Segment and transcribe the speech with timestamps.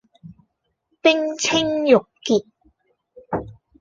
[1.03, 1.95] 冰清玉
[2.25, 2.47] 潔